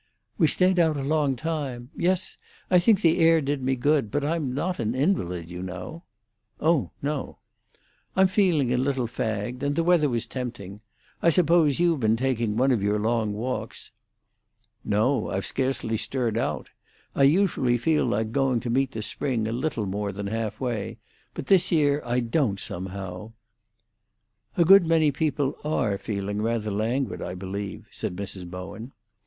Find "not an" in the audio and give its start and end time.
4.51-4.95